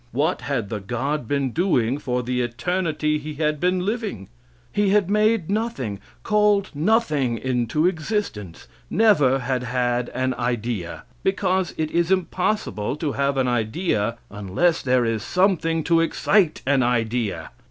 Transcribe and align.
What 0.13 0.41
had 0.41 0.69
the 0.69 0.79
God 0.79 1.27
been 1.27 1.51
doing 1.51 1.99
for 1.99 2.23
the 2.23 2.41
eternity 2.41 3.19
He 3.19 3.35
had 3.35 3.59
been 3.59 3.81
living? 3.85 4.29
He 4.73 4.89
had 4.89 5.11
made 5.11 5.51
nothing 5.51 5.99
called 6.23 6.71
nothing 6.73 7.37
into 7.37 7.85
existence; 7.85 8.67
never 8.89 9.37
had 9.37 9.61
had 9.61 10.09
an 10.09 10.33
idea, 10.39 11.03
because 11.21 11.75
it 11.77 11.91
is 11.91 12.09
impossible 12.11 12.95
to 12.95 13.11
have 13.11 13.37
an 13.37 13.47
idea 13.47 14.17
unless 14.31 14.81
there 14.81 15.05
is 15.05 15.21
something 15.21 15.83
to 15.83 15.99
excite 16.01 16.63
an 16.65 16.81
idea. 16.81 17.51